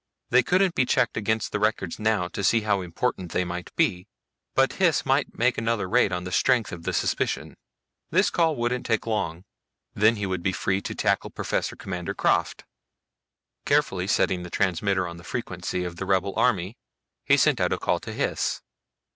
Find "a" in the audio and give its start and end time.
17.71-17.77